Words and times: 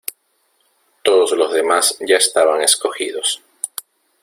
Todos 1.03 1.33
los 1.33 1.53
demás 1.53 1.95
ya 1.99 2.17
estaban 2.17 2.59
escogidos. 2.63 3.43